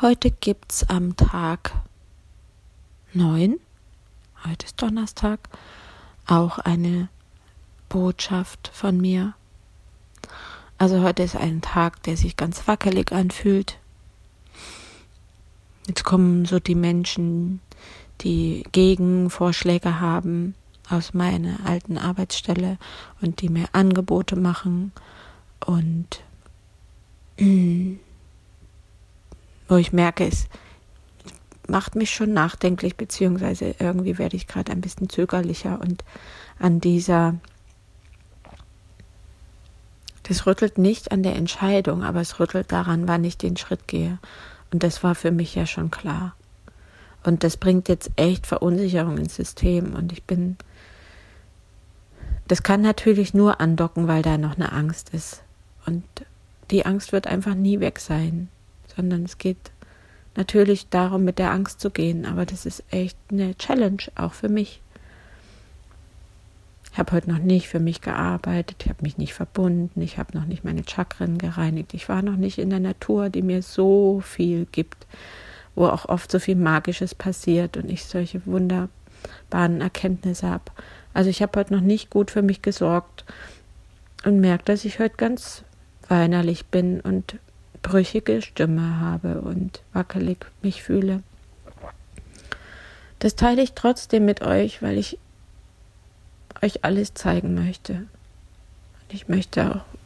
Heute 0.00 0.30
gibt's 0.30 0.88
am 0.88 1.16
Tag 1.16 1.72
9, 3.14 3.58
heute 4.46 4.66
ist 4.66 4.80
Donnerstag, 4.80 5.40
auch 6.24 6.60
eine 6.60 7.08
Botschaft 7.88 8.70
von 8.72 9.00
mir. 9.00 9.34
Also 10.78 11.02
heute 11.02 11.24
ist 11.24 11.34
ein 11.34 11.62
Tag, 11.62 12.00
der 12.04 12.16
sich 12.16 12.36
ganz 12.36 12.68
wackelig 12.68 13.10
anfühlt. 13.10 13.80
Jetzt 15.88 16.04
kommen 16.04 16.44
so 16.44 16.60
die 16.60 16.76
Menschen, 16.76 17.60
die 18.20 18.62
Gegenvorschläge 18.70 19.98
haben 19.98 20.54
aus 20.88 21.12
meiner 21.12 21.66
alten 21.66 21.98
Arbeitsstelle 21.98 22.78
und 23.20 23.40
die 23.40 23.48
mir 23.48 23.66
Angebote 23.72 24.36
machen 24.36 24.92
und 25.66 26.20
wo 29.68 29.76
ich 29.76 29.92
merke, 29.92 30.26
es 30.26 30.48
macht 31.68 31.94
mich 31.94 32.10
schon 32.10 32.32
nachdenklich, 32.32 32.96
beziehungsweise 32.96 33.74
irgendwie 33.78 34.18
werde 34.18 34.36
ich 34.36 34.48
gerade 34.48 34.72
ein 34.72 34.80
bisschen 34.80 35.08
zögerlicher 35.10 35.78
und 35.80 36.02
an 36.58 36.80
dieser, 36.80 37.34
das 40.24 40.46
rüttelt 40.46 40.78
nicht 40.78 41.12
an 41.12 41.22
der 41.22 41.36
Entscheidung, 41.36 42.02
aber 42.02 42.20
es 42.20 42.40
rüttelt 42.40 42.72
daran, 42.72 43.06
wann 43.06 43.22
ich 43.22 43.36
den 43.36 43.56
Schritt 43.56 43.86
gehe. 43.86 44.18
Und 44.72 44.82
das 44.82 45.02
war 45.04 45.14
für 45.14 45.30
mich 45.30 45.54
ja 45.54 45.66
schon 45.66 45.90
klar. 45.90 46.34
Und 47.22 47.44
das 47.44 47.56
bringt 47.56 47.88
jetzt 47.88 48.10
echt 48.16 48.46
Verunsicherung 48.46 49.18
ins 49.18 49.36
System 49.36 49.94
und 49.94 50.12
ich 50.12 50.24
bin, 50.24 50.56
das 52.46 52.62
kann 52.62 52.80
natürlich 52.80 53.34
nur 53.34 53.60
andocken, 53.60 54.08
weil 54.08 54.22
da 54.22 54.38
noch 54.38 54.56
eine 54.56 54.72
Angst 54.72 55.10
ist. 55.10 55.42
Und 55.84 56.04
die 56.70 56.86
Angst 56.86 57.12
wird 57.12 57.26
einfach 57.26 57.54
nie 57.54 57.80
weg 57.80 57.98
sein 57.98 58.48
sondern 58.98 59.24
es 59.24 59.38
geht 59.38 59.70
natürlich 60.36 60.88
darum, 60.88 61.24
mit 61.24 61.38
der 61.38 61.52
Angst 61.52 61.80
zu 61.80 61.90
gehen. 61.90 62.26
Aber 62.26 62.44
das 62.44 62.66
ist 62.66 62.82
echt 62.90 63.16
eine 63.30 63.56
Challenge, 63.56 64.02
auch 64.16 64.32
für 64.32 64.48
mich. 64.48 64.82
Ich 66.92 66.98
habe 66.98 67.12
heute 67.12 67.30
noch 67.30 67.38
nicht 67.38 67.68
für 67.68 67.78
mich 67.78 68.00
gearbeitet, 68.00 68.78
ich 68.82 68.88
habe 68.88 69.02
mich 69.02 69.18
nicht 69.18 69.32
verbunden, 69.32 70.02
ich 70.02 70.18
habe 70.18 70.36
noch 70.36 70.46
nicht 70.46 70.64
meine 70.64 70.82
Chakren 70.88 71.38
gereinigt, 71.38 71.94
ich 71.94 72.08
war 72.08 72.22
noch 72.22 72.34
nicht 72.34 72.58
in 72.58 72.70
der 72.70 72.80
Natur, 72.80 73.30
die 73.30 73.42
mir 73.42 73.62
so 73.62 74.20
viel 74.20 74.66
gibt, 74.72 75.06
wo 75.76 75.86
auch 75.86 76.06
oft 76.06 76.28
so 76.28 76.40
viel 76.40 76.56
Magisches 76.56 77.14
passiert 77.14 77.76
und 77.76 77.88
ich 77.88 78.04
solche 78.04 78.44
wunderbaren 78.46 79.80
Erkenntnisse 79.80 80.48
habe. 80.48 80.64
Also 81.14 81.30
ich 81.30 81.40
habe 81.40 81.60
heute 81.60 81.72
noch 81.72 81.82
nicht 81.82 82.10
gut 82.10 82.32
für 82.32 82.42
mich 82.42 82.62
gesorgt 82.62 83.24
und 84.24 84.40
merke, 84.40 84.64
dass 84.64 84.84
ich 84.84 84.98
heute 84.98 85.16
ganz 85.16 85.62
weinerlich 86.08 86.66
bin 86.66 87.00
und 87.00 87.38
brüchige 87.82 88.42
Stimme 88.42 89.00
habe 89.00 89.40
und 89.40 89.82
wackelig 89.92 90.46
mich 90.62 90.82
fühle. 90.82 91.22
Das 93.18 93.34
teile 93.34 93.62
ich 93.62 93.72
trotzdem 93.72 94.24
mit 94.24 94.42
euch, 94.42 94.82
weil 94.82 94.96
ich 94.96 95.18
euch 96.62 96.84
alles 96.84 97.14
zeigen 97.14 97.54
möchte. 97.54 97.94
Und 97.94 99.12
ich 99.12 99.28
möchte 99.28 99.74
auch 99.74 99.98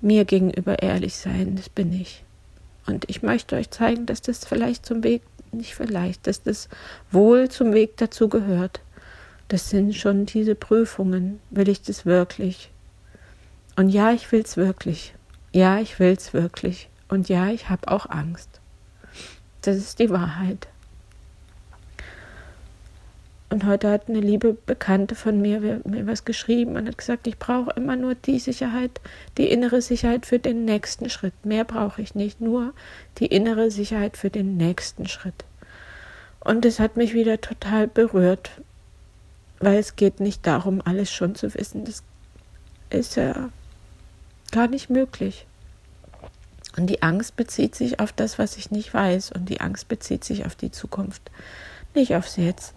mir 0.00 0.24
gegenüber 0.24 0.82
ehrlich 0.82 1.16
sein, 1.16 1.56
das 1.56 1.68
bin 1.68 1.92
ich. 1.92 2.22
Und 2.86 3.08
ich 3.08 3.22
möchte 3.22 3.56
euch 3.56 3.70
zeigen, 3.70 4.06
dass 4.06 4.22
das 4.22 4.44
vielleicht 4.44 4.86
zum 4.86 5.02
Weg, 5.02 5.22
nicht 5.52 5.74
vielleicht, 5.74 6.26
dass 6.26 6.42
das 6.42 6.68
wohl 7.10 7.48
zum 7.48 7.72
Weg 7.72 7.96
dazu 7.96 8.28
gehört. 8.28 8.80
Das 9.48 9.70
sind 9.70 9.94
schon 9.94 10.26
diese 10.26 10.54
Prüfungen. 10.54 11.40
Will 11.50 11.68
ich 11.68 11.82
das 11.82 12.04
wirklich? 12.04 12.70
Und 13.76 13.90
ja, 13.90 14.12
ich 14.12 14.30
will 14.32 14.40
es 14.40 14.56
wirklich. 14.56 15.14
Ja, 15.56 15.78
ich 15.78 15.98
will 15.98 16.12
es 16.12 16.34
wirklich. 16.34 16.90
Und 17.08 17.30
ja, 17.30 17.48
ich 17.48 17.70
habe 17.70 17.90
auch 17.90 18.10
Angst. 18.10 18.60
Das 19.62 19.78
ist 19.78 19.98
die 19.98 20.10
Wahrheit. 20.10 20.68
Und 23.48 23.64
heute 23.64 23.90
hat 23.90 24.10
eine 24.10 24.20
liebe 24.20 24.52
Bekannte 24.52 25.14
von 25.14 25.40
mir 25.40 25.80
mir 25.82 26.06
was 26.06 26.26
geschrieben 26.26 26.76
und 26.76 26.86
hat 26.86 26.98
gesagt, 26.98 27.26
ich 27.26 27.38
brauche 27.38 27.70
immer 27.70 27.96
nur 27.96 28.14
die 28.14 28.38
Sicherheit, 28.38 29.00
die 29.38 29.48
innere 29.48 29.80
Sicherheit 29.80 30.26
für 30.26 30.38
den 30.38 30.66
nächsten 30.66 31.08
Schritt. 31.08 31.32
Mehr 31.42 31.64
brauche 31.64 32.02
ich 32.02 32.14
nicht, 32.14 32.42
nur 32.42 32.74
die 33.16 33.26
innere 33.28 33.70
Sicherheit 33.70 34.18
für 34.18 34.28
den 34.28 34.58
nächsten 34.58 35.08
Schritt. 35.08 35.46
Und 36.40 36.66
es 36.66 36.78
hat 36.78 36.98
mich 36.98 37.14
wieder 37.14 37.40
total 37.40 37.88
berührt, 37.88 38.50
weil 39.60 39.78
es 39.78 39.96
geht 39.96 40.20
nicht 40.20 40.46
darum, 40.46 40.82
alles 40.84 41.10
schon 41.10 41.34
zu 41.34 41.54
wissen. 41.54 41.86
Das 41.86 42.02
ist 42.90 43.16
ja 43.16 43.48
gar 44.52 44.68
nicht 44.68 44.90
möglich. 44.90 45.46
Und 46.76 46.88
die 46.88 47.02
Angst 47.02 47.36
bezieht 47.36 47.74
sich 47.74 48.00
auf 48.00 48.12
das, 48.12 48.38
was 48.38 48.56
ich 48.56 48.70
nicht 48.70 48.92
weiß. 48.92 49.32
Und 49.32 49.48
die 49.48 49.60
Angst 49.60 49.88
bezieht 49.88 50.24
sich 50.24 50.44
auf 50.44 50.54
die 50.54 50.70
Zukunft, 50.70 51.30
nicht 51.94 52.14
aufs 52.14 52.36
Jetzt. 52.36 52.74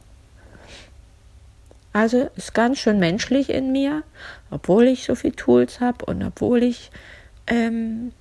Also 1.91 2.29
ist 2.35 2.53
ganz 2.53 2.77
schön 2.77 2.99
menschlich 2.99 3.49
in 3.49 3.71
mir, 3.71 4.03
obwohl 4.51 4.85
ich 4.85 5.05
so 5.05 5.15
viele 5.15 5.35
Tools 5.35 5.79
habe 5.79 6.05
und 6.05 6.23
obwohl 6.23 6.63
ich, 6.63 6.91
ähm, 7.47 8.13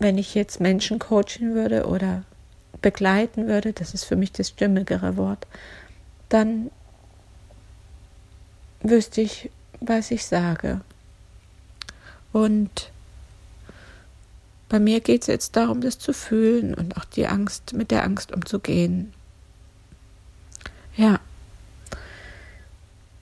wenn 0.00 0.18
ich 0.18 0.34
jetzt 0.34 0.60
Menschen 0.60 0.98
coachen 0.98 1.54
würde 1.54 1.86
oder 1.86 2.24
begleiten 2.82 3.46
würde, 3.46 3.72
das 3.72 3.94
ist 3.94 4.04
für 4.04 4.16
mich 4.16 4.32
das 4.32 4.48
stimmigere 4.48 5.16
Wort, 5.16 5.46
dann 6.28 6.70
wüsste 8.82 9.20
ich, 9.20 9.50
was 9.80 10.10
ich 10.10 10.26
sage. 10.26 10.80
Und 12.32 12.90
bei 14.68 14.80
mir 14.80 15.00
geht 15.00 15.22
es 15.22 15.26
jetzt 15.26 15.56
darum, 15.56 15.82
das 15.82 15.98
zu 15.98 16.14
fühlen 16.14 16.72
und 16.74 16.96
auch 16.96 17.04
die 17.04 17.26
Angst, 17.26 17.74
mit 17.74 17.90
der 17.90 18.04
Angst 18.04 18.32
umzugehen. 18.32 19.12
Ja. 20.96 21.20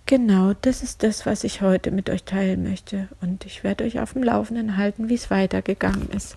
Genau, 0.07 0.55
das 0.61 0.83
ist 0.83 1.03
das, 1.03 1.27
was 1.27 1.45
ich 1.45 1.61
heute 1.61 1.91
mit 1.91 2.11
euch 2.11 2.25
teilen 2.25 2.63
möchte. 2.63 3.09
Und 3.21 3.47
ich 3.47 3.63
werde 3.65 3.85
euch 3.85 4.01
auf 4.01 4.13
dem 4.13 4.23
Laufenden 4.23 4.77
halten, 4.77 5.09
wie 5.09 5.15
es 5.15 5.31
weitergegangen 5.31 6.09
ist. 6.11 6.37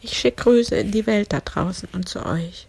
Ich 0.00 0.18
schicke 0.18 0.42
Grüße 0.42 0.74
in 0.74 0.90
die 0.90 1.06
Welt 1.06 1.32
da 1.32 1.40
draußen 1.40 1.88
und 1.92 2.08
zu 2.08 2.26
euch. 2.26 2.66